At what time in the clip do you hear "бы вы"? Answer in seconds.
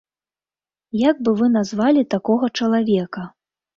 1.27-1.49